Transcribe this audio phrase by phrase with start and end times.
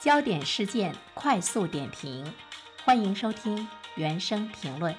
[0.00, 2.24] 焦点事件快速点评，
[2.86, 4.96] 欢迎收听原声评论。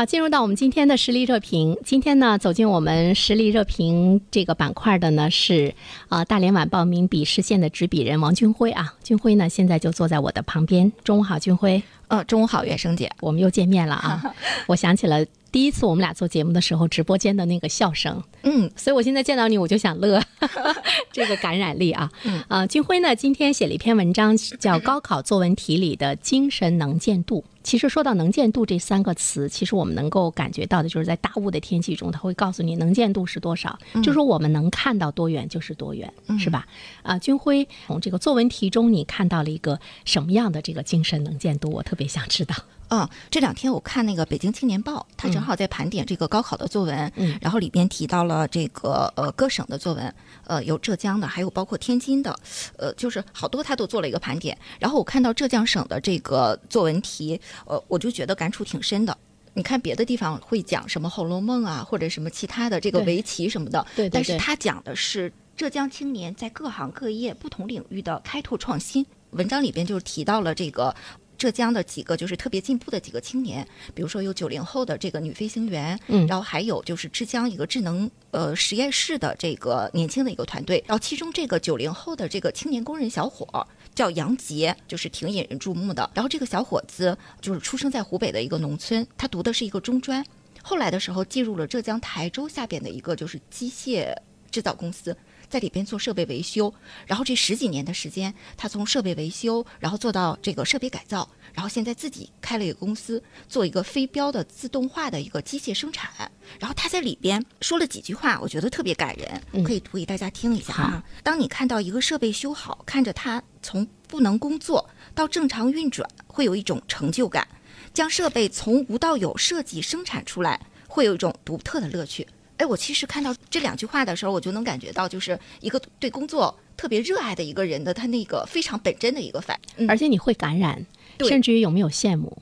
[0.00, 1.76] 好，进入到我们今天的实力热评。
[1.84, 5.74] 今天呢，走进我们实力热评这个板块的呢是
[6.08, 8.94] 啊，大连晚报名笔视线的执笔人王军辉啊。
[9.04, 10.90] 军辉呢，现在就坐在我的旁边。
[11.04, 11.82] 中午好，军辉。
[12.08, 14.34] 呃，中午好，袁生姐，我们又见面了啊！
[14.66, 15.22] 我想起了
[15.52, 20.22] 第一次我们俩做节目的时候，直播间的那个笑声，嗯，所以我现在见到你，我就想乐，
[21.12, 22.10] 这个感染力啊！
[22.24, 27.40] 嗯啊，军辉呢，今天写了一篇文章，叫《高考作文题里的精神能见度》。
[27.62, 36.66] 其实说到能见度这三个词，其实我们能够感觉到的就是在大雾的天气中，它会告诉你能见度是多少，就说我们能看到多远就是多远，是吧？
[37.02, 41.70] 啊，军辉从这个作文题中，你看到了一个什么样的这个精神能见度？
[41.70, 42.54] 我特别想知道。
[42.90, 50.12] 嗯，这两天我看那个《北京青年报》，它正好在盘点这个高考的作文，嗯，然后里边提到了这个呃各省的作文，
[50.44, 52.36] 呃有浙江的，还有包括天津的，
[52.76, 54.58] 呃就是好多他都做了一个盘点。
[54.80, 59.16] 然后我看到浙江省的这个作文题，呃我就觉得感触挺深的。
[59.54, 69.06] 你看别的地方会讲什么《红楼梦》啊，或者什么其他的这个围棋什么的，对，但是他讲的是浙江青年在各行各业不同领域的开拓创新。
[69.30, 70.92] 文章里边就是提到了这个。
[71.40, 86.10] 浙江的几个就是特别进步的几个青年，比如说有九零后的这个女飞行员，嗯，然后还有就是浙江一个智能呃实验室的这个年轻的一个团队，然后其中这个九零后的这个青年工人小伙叫杨杰，就是挺引人注目的。
[86.12, 90.22] 然后这个小伙子就是出生在湖北的一个农村，他读的是一个中专，
[90.60, 94.14] 后来的时候进入了浙江台州下边的一个就是机械
[94.50, 95.16] 制造公司。
[95.50, 96.72] 在里边做设备维修，
[97.06, 106.30] 然后这十几年的时间，他从设备维修，然后做到这个设备改造，然后现在自己开了一个公司，做一个非标的自动化的一个机械生产。
[106.60, 111.04] 然后他在里边说了几句话，我觉得特别感人，可以读给大家听一下啊。
[111.24, 117.44] 当你看到一个设备修好，看着它从不能工作到正常运转，会有一种成就感；
[117.92, 122.24] 将设备从无到有设计生产出来，会有一种独特的乐趣。
[122.60, 130.84] 哎，我其实看到这两句话的时候，我就能感觉到，就是一个对工作特别热爱的一个人的他那个非常本真的一个反应，而且你会感染，
[131.26, 132.36] 甚至于有没有羡慕？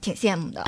[0.00, 0.64] 挺羡慕的，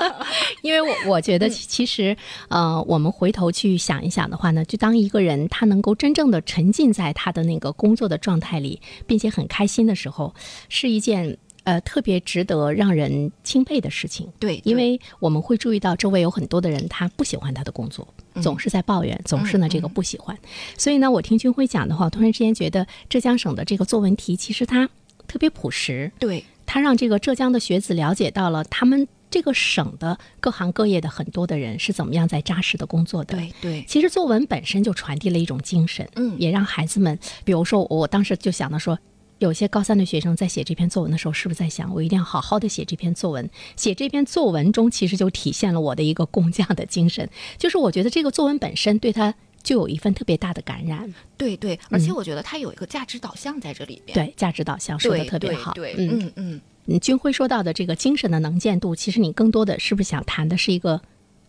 [0.62, 2.16] 因为我我觉得其实，
[2.48, 10.34] 呃，我们回头去想一想的话呢，就当一个人他能够真正的沉浸在他的那个工作的状态里，并且很开心的时候，
[10.70, 11.38] 是一件。
[11.66, 14.28] 呃，特别值得让人钦佩的事情。
[14.38, 18.06] 对，因为我们会注意到周围有很多的人，他不喜欢他的工作，
[18.40, 20.38] 总是在抱怨，总是呢这个不喜欢。
[20.78, 24.88] 所以呢，我听军辉讲的话，突然之间觉得浙江省的这个作文题其实它
[25.26, 26.12] 特别朴实。
[26.20, 33.36] 对，他让这个浙江的学子了解到了他们这个省的各行各业的很多的人是怎么样在扎实的工作的。
[33.36, 38.96] 对对，其实作文本身就传递了一种精神，嗯，也让孩子们，比如说我当时就想到说。
[39.38, 43.48] 有些高三的学生在写这篇作文的时候，是不是在想，我一定要好好的写这篇作文？
[43.76, 47.28] 写这篇作文中，其实就体现了我的一个工匠的精神。
[47.58, 51.12] 就是我觉得这个作文本身对他就有一份特别大的感染。
[51.36, 54.14] 对对，而且我觉得他有一个价值导向在这里边。
[54.14, 55.72] 对，价值导向说的特别好。
[55.74, 57.00] 对，嗯嗯嗯。
[57.00, 61.02] 军辉说到的这个精神的能见度，其实你更多的是不是想谈的是一个？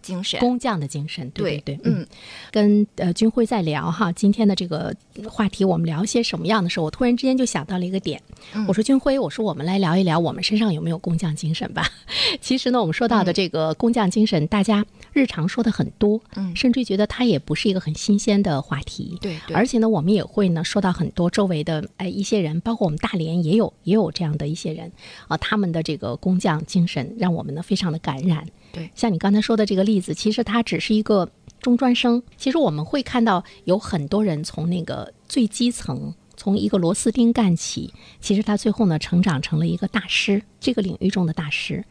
[0.07, 2.07] 精神，工匠的精神，对对对，嗯，
[2.49, 4.95] 跟呃军辉在聊哈，今天的这个
[5.29, 8.21] 话题，我们聊些什么样的时候，我突然之间就想到了一个点，
[8.67, 11.85] 我说军辉，我说我们来聊一聊我们身上有没有工匠精神吧。
[12.39, 14.85] 其实呢，我们说到的这个工匠精神，大家
[15.17, 24.91] 日常说的很多，嗯，甚至觉得它也不是一个很新鲜的话题，对，而且呢，我们也会呢说到很多周围的哎一些人，包括我们大连也有也有这样的一些人
[25.27, 28.45] 啊，他们的这个工匠精神让我们呢非常的感染。
[28.71, 31.27] 对，像你刚才说的这个例子，其实他只是一个
[31.59, 32.21] 中专生。
[32.37, 37.91] 其实我们会看到有很多人从那个最基层，从一个螺丝钉干起，
[38.21, 41.83] 其实他最后呢成长成了一个大师，这个领域中的大师。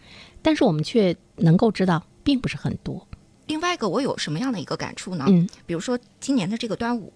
[0.42, 3.04] 但是我们却能够知道，并不是很多。
[3.46, 5.24] 另外一个，我有什么样的一个感触呢？
[5.28, 7.12] 嗯，比如说今年的这个端午。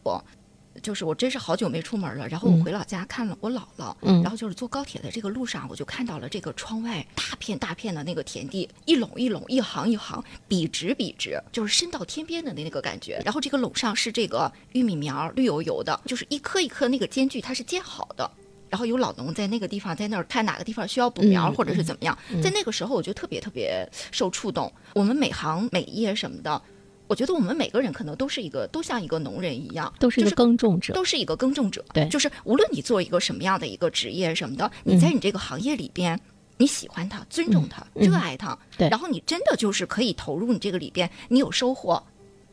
[0.83, 13.21] 就是我真是好久没出门了，然后我回老家看了我姥姥，然后就是坐高铁的这个路上，我就看到了这个窗外大片大片的那个田地，一垄一垄，一行一行，笔直笔直，就是伸到天边的那个感觉。
[13.25, 18.31] 然后这个垄上是这个玉米苗，绿油油的，就是一颗一颗那个间距它是建好的。
[18.71, 24.73] 然后有老农在那个地方在那儿看哪个地方需要补苗或者是怎么样，在那个时候我就特别特别受触动。
[24.95, 26.63] 我们每行每业什么的。
[27.09, 31.85] 我觉得我们每个人可能都是一个，都像一个农人一样，都是一个耕种者，都是一个耕种者。
[31.93, 36.17] 对，就是无论你做一个什么样的一个职业什么的，你在你这个行业里边，
[36.57, 42.01] 你喜欢它，尊重它，热爱它，对然后你真的就是可以投入你这个里边，你有收获，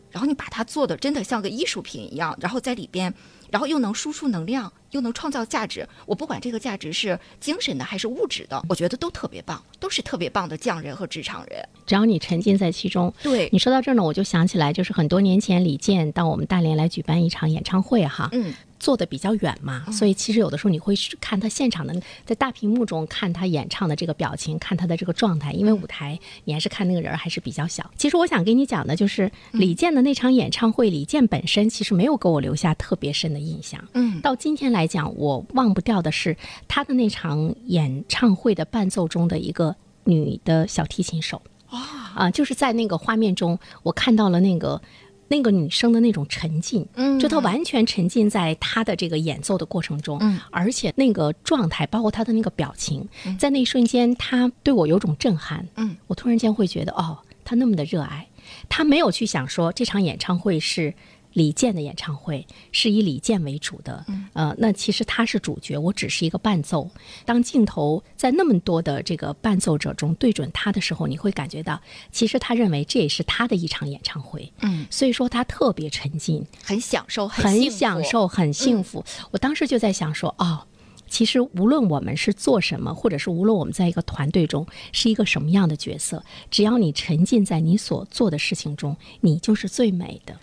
[0.10, 3.14] 然后你把它做的真的像个艺术品一样，然后在里边，
[3.52, 5.88] 然后又能输出能量，又能创造价值。
[6.06, 11.64] 我不管这个价值是精神的还是物质的，我觉得都特别棒，都是特别棒的匠人和职场人。
[11.86, 13.14] 只要你沉浸在其中。
[13.24, 18.54] 对，你说到这儿呢，我就想起来，就是很多年前李健到我们大连来举办一场演唱会哈，嗯，
[18.88, 21.94] 坐的比较远嘛，所以其实有的时候你会去看他现场的，
[22.26, 27.92] 在大屏幕中看他演唱的这个表情，看他的这个状态，因为舞台你还是看那个人儿还是比较小。
[27.98, 33.84] 其实我想跟你讲的就是李健的那场演唱会，李健本身其实没有给我留下特别深的印象。
[33.92, 39.76] 嗯，到今天来讲，我忘不掉的是他的那场演唱会的伴奏中的一个
[40.06, 41.42] 女的小提琴手。
[41.70, 44.82] 啊，就是在那个画面中，我看到了那个
[45.28, 47.20] 那个女生的那种沉浸，嗯。
[47.20, 53.08] 就她完全沉浸在她的这个演奏的过程中，嗯，而且那个状态，包括她的那个表情，
[53.40, 58.28] 在那一瞬间，她对我有种震撼，嗯，我突然间会觉得，哦，她那么的热爱，
[58.70, 60.94] 她没有去想说这场演唱会是。
[61.34, 66.90] 李健的演唱会是以李健为主的，呃，那其实他是主角，我只是一个伴奏。
[67.26, 71.80] 当镜头在那么多的这个伴奏者中对准他的时候，你会感觉到，
[72.12, 78.04] 其实他认为这也是他的一场演唱会，嗯，所以说他特别沉浸，很享受，很享。
[78.04, 79.04] 受，很幸福。
[79.32, 80.64] 我当时就在想说，哦。
[81.10, 86.22] 其实，无论我们是做什么，或者是无论我们在一个团队中是一个什么样的角色，
[86.52, 90.38] 只要你沉浸在你所做的事情中，你就是最美的。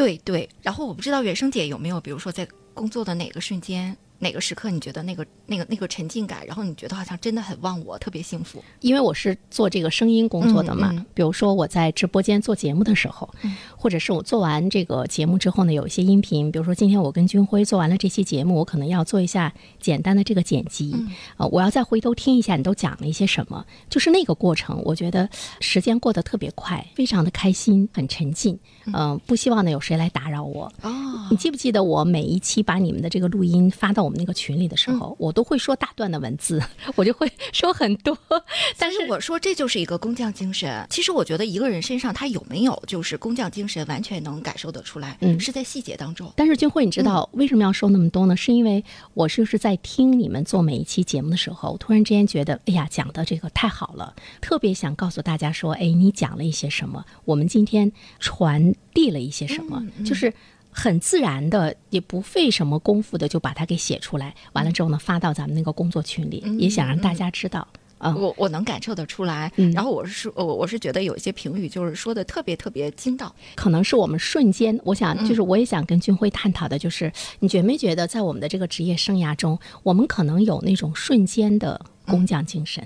[0.00, 8.62] 对对，然后我不知道原生姐有没有，比如说在工作的哪个瞬间、哪个时刻，你觉得那个、那个、那个沉浸感，然后你觉得好像真的很忘我，特别幸福。
[8.80, 11.06] 因为我是做这个声音工作的嘛，嗯嗯。
[11.14, 13.28] 比如说我在直播间做节目的时候，
[13.76, 20.94] 或者是我做完这个节目之后呢，有一些音频，比如说今天我跟军辉做完了这期节目，我可能要做一下简单的这个剪辑，
[21.38, 25.26] 呃，我要再回头听一下你都讲了一些什么，就是那个过程，我觉得
[25.60, 28.58] 时间过得特别快，非常的开心，很沉浸，
[28.92, 30.92] 嗯、不希望呢有谁来打扰我，哦，
[31.30, 36.60] 你记不记得我每一期把你们的这个录音发到我们那个群里的时候，我都会说大段的文字，
[36.96, 38.16] 我就会说很多。
[38.76, 40.86] 但是我说这就是一个工匠精神。
[40.90, 46.32] 其实我觉得一个人身上他有没有就是工匠精神，完全能感受得出来，嗯是在细节当中。
[46.36, 48.36] 但是君慧，你知道为什么要说那么多呢？
[48.36, 48.84] 是因为
[49.14, 60.32] 我就是在听你们做每一期节目的时候，突然之间觉得，哎呀，讲的这个太好了，特别想告诉大家说，哎，你讲了一些什么，我们今天传递了一些什么，就是。
[60.70, 67.66] 很自然的，也不费什么功夫的就把它给写出来，完了之后呢，发到咱们那个工作群里，也想让大家知道。
[68.02, 82.82] 嗯，我我能感受得出来，嗯然后我是说，我我是觉得有一些评语就是说的特别特别精到，可能是我们瞬间，我想就是我也想跟军辉探讨的，就是你觉没觉得在我们的这个职业生涯中，我们可能有那种瞬间的工匠精神？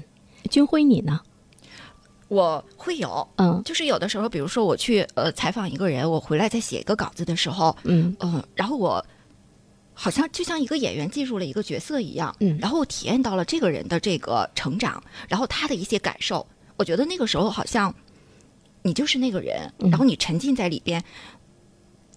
[0.50, 1.20] 军辉你呢？
[2.28, 3.62] 我会有，嗯。
[3.64, 8.16] 就是有的时候，比如说我去呃采访一个人，我回来再写一个稿子的时候，嗯。
[8.20, 9.04] 嗯，然后我
[9.92, 12.58] 好像就像一个演员进入了一个角色一样，嗯。
[12.58, 17.94] 然后我体验到了这个人的这个成长，然后他的一些感受，我觉得那个时候好像
[18.82, 19.90] 你就是那个人，嗯。
[19.90, 21.02] 然后你沉浸在里边，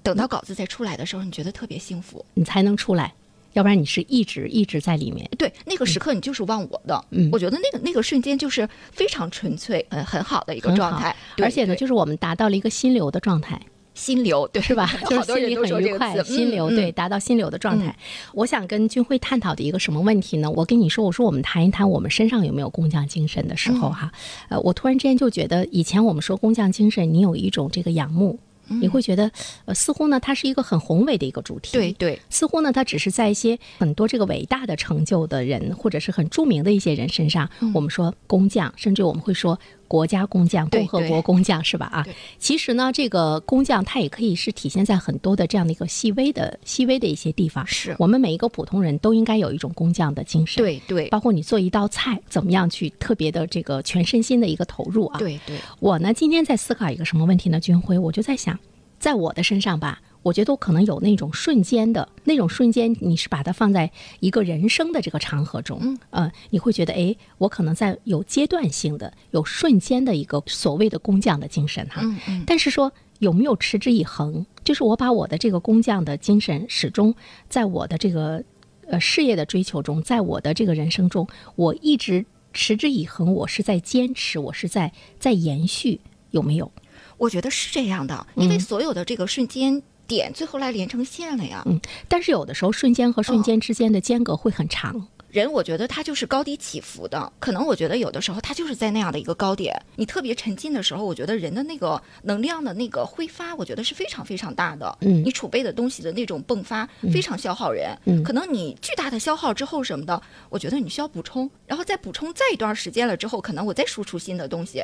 [0.02, 2.26] 等到稿子再出来的时候，你觉得特别幸福。
[2.34, 3.14] 你才能出来，
[3.58, 5.28] 要不然你是一直一直在里面。
[5.36, 13.60] 对，那个时刻你就是忘我的，嗯我觉得那个那个瞬间就是非常纯粹，呃，很好的一个状态，而且呢，就是我们达到了一个心流的状态，
[13.96, 14.88] 心流，对，是吧？
[15.10, 17.96] 就是心里很愉快，心流嗯对，达到心流的状态。
[18.34, 20.52] 我想跟军辉探讨的一个什么问题呢？
[20.52, 24.12] 我跟你说，我说我们谈一谈我们身上有没有工匠精神的时嗯候哈，
[24.50, 28.38] 呃，我突然之间就觉得，以前我们说工匠精神，你有一种这个仰慕。
[28.68, 29.32] 你会觉得，
[29.66, 31.74] 呃，似乎呢，它是一个很宏伟的一个主题。
[31.74, 41.88] 对对，似乎呢，它只是在一些很多这个伟大的成就的人，或者是很著名的一些人身上，我们说工匠，甚至我们会说国家工匠、共和国工匠，是吧？
[41.88, 42.06] 啊，
[42.38, 47.66] 其实呢，这个工匠它也可以是体现在很多的这样的一个细微的、细微的一些地方。
[47.66, 50.64] 是我们每一个普通人都应该有一种工匠的精神。。
[50.64, 55.20] 对对包括你做一道菜，怎么样去特别的这个全身心的一个投入啊？
[55.20, 57.60] 对对，我呢，今天在思考一个什么问题呢？
[57.60, 58.58] 军辉，我就在想，
[59.00, 77.16] 在我的身上吧，我觉得我可能有那种瞬间的那种瞬间，你是把它放在一个人生的这个长河中，嗯，呃，你会觉得，哎，我可能在有阶段性的、有瞬间的一个所谓的工匠的精神哈，嗯嗯，但是说有没有持之以恒，就是我把我的这个工匠的精神始终
[77.48, 78.44] 在我的这个
[78.88, 86.70] 呃事业的追求中，在我的这个人生中，我一直持之以恒，我是在坚持，我是在在延续，有没有？
[87.18, 88.60] 我觉得是这样的，因为嗯。
[88.60, 91.62] 所有的这个瞬间点最后来连成线了呀。
[91.66, 95.08] 嗯，但是有的时候瞬间和瞬间之间的间隔会很长。
[95.30, 104.98] 人我觉得他就是高低起伏的，可能我觉得有的时候他就是在那样的一个高点，你特别沉浸的时候，我觉得人的那个能量的那个挥发，我觉得是非常非常大的。
[105.02, 107.96] 嗯你储备的东西的那种迸发，非常消耗人。
[108.06, 114.82] 嗯可能你巨大的消耗之后什么的，我觉得你需要补充，然后再补充再一段时间了之后，可能我再输出新的东西。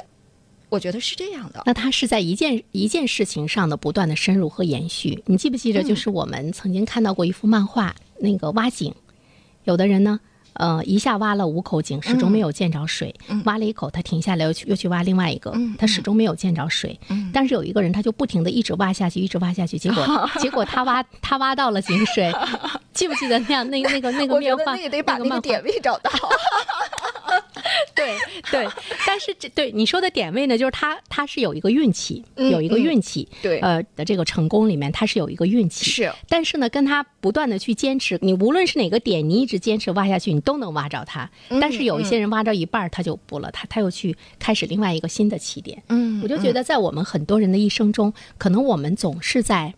[0.74, 1.62] 我觉得是这样的。
[1.68, 5.24] 那它是在一件一件事情上的不断的深入和延续。
[5.28, 8.92] 你记不记得，嗯就是我们曾经看到过一幅漫画，那个挖井，
[9.66, 10.20] 有的人呢。
[10.56, 13.12] 呃，一下挖了五口井，始终没有见着水。
[13.46, 17.00] 挖了一口，他停下来，又去又去挖另外一个，嗯他始终没有见着水。
[17.34, 20.06] 但是有一个人，他就不停的一直挖下去，一直挖下去，结果
[20.38, 22.32] 结果他挖他挖到了井水。
[22.94, 26.12] 记不记得那样那 个那个那个我觉面画得那个得把那个点位找到。
[27.96, 28.18] 对
[28.52, 28.68] 对，
[29.06, 41.30] 但是这对你说的点位呢，就是他他是有一个运气，嗯有一个嗯运气，对呃的这个成功里面，他是有一个运气，是但是呢，跟他不断的去坚持，你无论是哪个点，你一直坚持挖下去，你都能挖着它。
[41.50, 45.82] 嗯但是有一些人挖着一半儿他就不了，他他又去开始另外一个新的起点。
[45.90, 49.74] 嗯我就觉得在我们很多人的一生中，可能我们总是在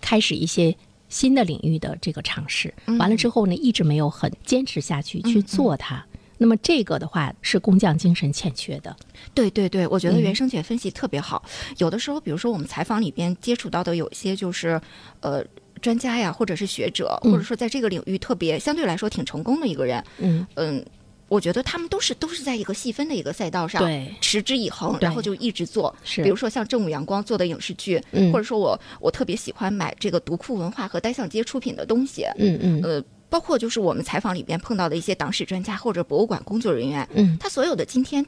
[0.00, 0.76] 开始一些
[1.08, 6.04] 新的领域的这个尝试，嗯完了之后呢，一直没有很坚持下去去做它。
[6.38, 8.94] 那么这个的话是工匠精神欠缺的，
[9.34, 10.22] 对对对，我觉得嗯。
[10.22, 11.42] 原生姐分析特别好。
[11.78, 14.80] 有的时候，比如说我们采访里边接触到的有一些就是，
[15.20, 15.44] 呃。
[15.82, 20.44] 专家呀，或者是学者，或者说在这个领域特别相对来说挺成功的一个人，嗯。
[20.54, 20.82] 嗯，
[21.28, 25.94] 我觉得他们都是都是在一个细分的一个赛道上，对持之以恒，然后就一直做。
[26.02, 26.22] 是。
[26.24, 28.32] 比如说像正午阳光做的影视剧，嗯。
[28.32, 32.80] 或者说我我特别喜欢买这个独库文化和单向街出品的东西，嗯嗯。
[32.82, 38.24] 呃，包括就是我们采访里边碰到的一些党史专家或者博物馆工作人员，嗯，他所有的今天。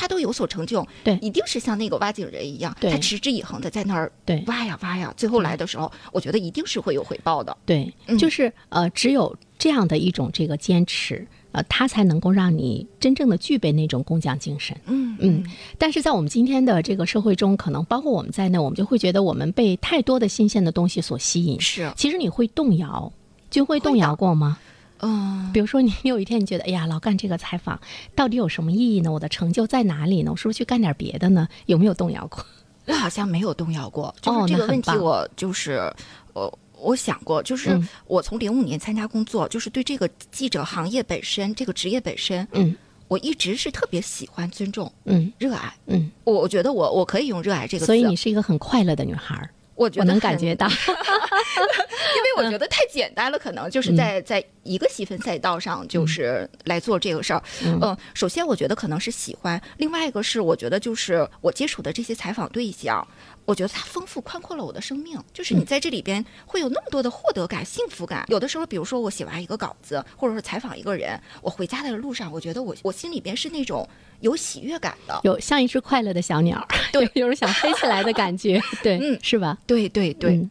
[0.00, 7.56] 他都有所成就，对一定是像那个挖井人一样，对他持之以恒的在那儿对挖呀挖呀，最后来的时候，我觉得一定是会有回报的。
[7.66, 14.80] 对，嗯就是呃，只有这样的一种这个坚持，呃，它才能够让你真正的具备那种工匠精神。
[14.86, 15.44] 嗯嗯，
[15.76, 21.60] 但是在我们今天的这个社会中，可能包括我们在内，我们就会觉得我们被太多的新鲜的东西所吸引。
[21.60, 23.12] 是，其实你会动摇，
[23.50, 24.58] 就会动摇过吗？
[25.00, 27.80] 嗯，比如说，你有一天你觉得，哎呀，老干这个采访
[28.14, 29.12] 到底有什么意义呢？
[29.12, 30.32] 我的成就在哪里呢？
[30.32, 31.48] 我是不是去干点别的呢？
[31.66, 32.44] 有没有动摇过？
[32.86, 35.92] 我好像没有动摇过， 就哦是这个问题，我就是
[36.32, 36.58] 我。
[36.80, 42.72] 我想过，就是嗯我从零五年参加工作，就是对这个记者行业本身，这个职业本身，嗯
[43.08, 45.74] 我一直是特别喜欢、尊重、嗯热爱。
[45.86, 50.68] 嗯，我我觉得我我可以用热爱这个词，所以你是一个很快乐的女孩儿，我觉得能感觉到。
[51.56, 57.42] 因为我觉得太简单了，可能就是在在一个细分赛道上，就是来做这个事儿。
[57.64, 63.06] 嗯，首先我觉得可能是喜欢，另外一个是我觉得就是我接触的这些采访对象。
[63.44, 68.26] 我觉得它丰富宽阔了我的生命，就是你在这里边会有那么多的获得感、幸福感。
[68.28, 73.88] 有的时候，比如说我写完一个稿子，或者是采访一个人，我回家的路上，我觉得我我心里边是那种
[74.20, 75.18] 有喜悦感的。
[75.24, 76.62] 有像一只快乐的小鸟，
[76.92, 79.56] 对，有种想飞起来的感觉， 对，嗯是吧？
[79.66, 80.50] 对对对，嗯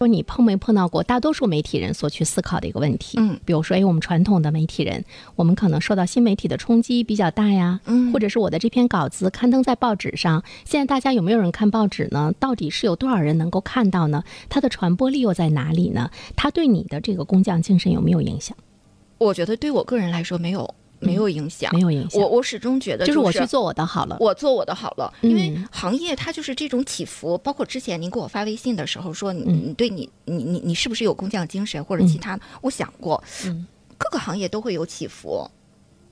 [0.00, 3.18] 说你碰没碰到过大多数媒体人所去思考的一个问题？
[3.20, 5.04] 嗯，比如说，哎，我们传统的媒体人，
[5.36, 12.32] 我们可能受到新媒体的冲击比较大呀，嗯或者是我的这篇稿子刊登在报纸上，现在大家有没有人看报纸呢？
[12.40, 14.24] 到底是有多少人能够看到呢？
[14.48, 16.10] 它的传播力又在哪里呢？
[16.34, 18.56] 它对你的这个工匠精神有没有影响？
[19.18, 22.20] 我觉得对我个人来说没有没有影响，没有影响。
[22.22, 24.16] 我我始终觉得就是我去做我的好了。
[24.20, 33.66] 我做我的好了，因为嗯行业它就是这种起伏，包括之前您给我发微信的时候说你嗯你对你你你你是不是有工匠精神或者其他的，我想过，嗯
[33.98, 35.50] 各个行业都会有起伏。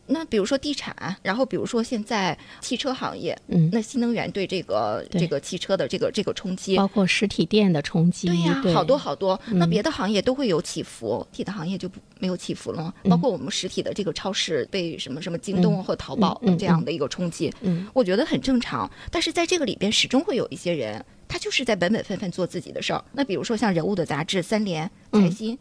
[0.08, 9.38] 那比如说地产，然后比如说现在汽车行业，嗯，那新能源对这个对这个汽车的这个这个冲击，包括实体店的冲击，对呀，好多好多。
[9.46, 18.90] 那嗯别的行业都会有起伏，体的行业就不没有起伏了包括我们实体的这个超市被什么什么京东或淘宝这样的一个冲击，嗯我觉得很正常。
[19.10, 23.04] 但是在这个里边，始终会有一些人，他就是在本本分分做自己的事儿。
[23.12, 25.58] 那比如说像人物的杂志、三联、财嗯新。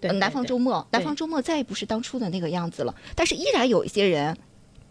[0.00, 4.36] 对对，呃南方周末，南方周末再也不是当初的那个样子了，但是依然有一些人，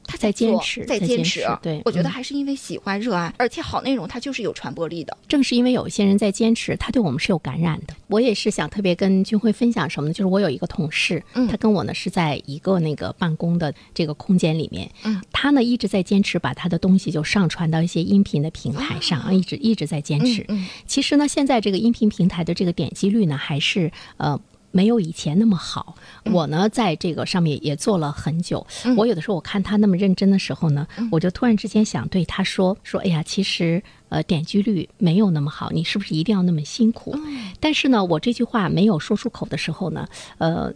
[0.06, 5.18] 他在坚持在坚持对我觉得嗯还是因为喜欢、热爱，而且好内容它就是有传播力的。
[5.28, 7.94] 正是因为有一些人在坚持，他对我们是有感染的。
[8.08, 10.14] 我也是想特别跟军辉分享什么呢？
[10.14, 20.46] 就是我有一个同事，嗯他跟我呢是在一个那个办公的这个空间里面，嗯，他呢一直在坚持把他的东西就上传到一些音频的平台上，一直一直在坚持。
[20.48, 24.40] 嗯其实呢，现在这个音频平台的这个点击率呢，还是呃。
[24.78, 28.64] 没有以前那么好，我呢在这个上面也做了很久。
[28.96, 37.16] 我有的时候我看他那么认真的时候呢，我就突然之间想对他说说，哎呀，其实呃点击率没有那么好，你是不是一定要那么辛苦？
[37.60, 40.08] 但是呢，我这句话没有说出口的时候呢，
[40.38, 40.72] 呃，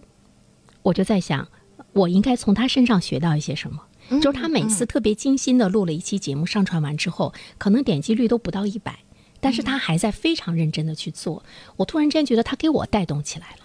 [0.82, 1.48] 我就在想，
[1.94, 3.80] 我应该从他身上学到一些什么。
[4.10, 9.00] 嗯就是他每次特别精心的录了一期节目，上传完之后，可能点击率都不到一百，
[9.40, 11.46] 但是他还在非常认真的去做。
[11.78, 13.64] 我突然之间觉得他给我带动起来了，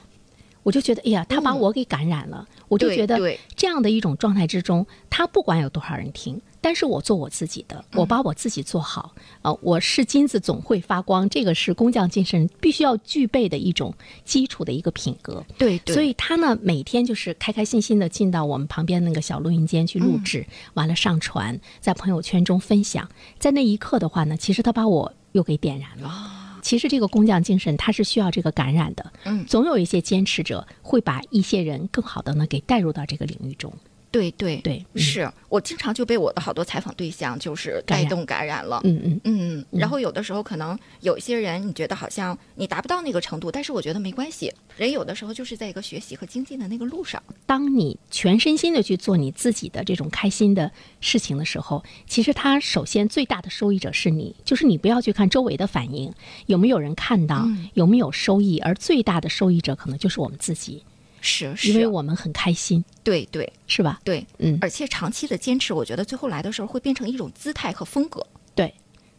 [0.66, 2.44] 我就觉得，哎呀，他把我给感染了。
[2.66, 3.16] 我就觉得
[3.54, 9.14] 这样的一种状态之中，他不管有多少人听，但是我做我自己的，我把我自己做好。
[9.42, 13.94] 呃，我是金子总会发光，这个是工匠精神必须要具备的一种
[14.24, 15.46] 基础的一个品格。
[15.56, 20.44] 对对，所以他呢，每天就是开开心心的进到我们旁边那个小录音间去录制，
[20.74, 23.08] 完了上传，在朋友圈中分享。
[23.38, 26.42] 在那一刻的话呢，其实他把我又给点燃了。
[26.66, 29.12] 其实这个工匠精神，它是需要这个感染的。
[29.22, 33.72] 嗯总有一些坚持者会把一些人更好的呢给带入到这个领域中。
[34.16, 38.80] 对对对嗯是我经常就被我的好多采访对象就是带动感染了。
[38.84, 44.50] 嗯嗯，嗯，然后有的时候可能有一些人，你觉得好像你达不到那个程度，但是我觉得没关系。
[44.78, 47.22] 人有的时候就是在一个学习和精进的那个路上。
[47.44, 50.70] 当你全身心的去做你自己的这种开心的
[51.00, 56.12] 事情的时候，其实它首先最大的受益者是你，就是你不要去看周围的反应，
[56.46, 60.82] 有没有人看到，嗯有没有收益，而最大的受益者可能就是我们自己，
[61.20, 64.00] 是是，因为我们很开心，对对是吧？
[64.04, 68.24] 对，嗯，而且长期的坚持，我觉得最后来的时候会变成一种姿态和风格。
[68.54, 68.72] 对，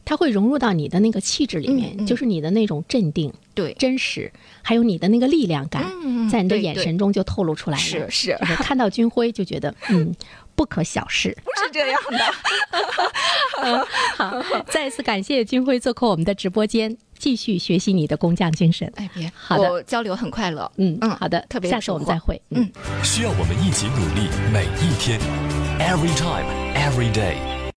[0.05, 7.83] 它会融入到你的那个气质里面，嗯嗯就是你的那种镇定、对，真实，还有你的那个力量感，嗯在你的眼神中就透露出来了。
[7.83, 10.15] 是是就是看到军徽就觉得，嗯，
[10.55, 11.35] 不可小视。
[11.43, 12.17] 不是这样的。
[14.17, 18.91] 好，再次感谢军辉做客我们的直播间，继续学习你的工匠精神。
[18.95, 20.71] 哎，别，好的我交流很快乐。
[20.77, 22.41] 嗯嗯好的，特别有下次我们再会。
[22.51, 22.69] 嗯
[23.03, 25.19] 需要我们一起努力，每一天
[25.79, 27.57] ，every time，every day。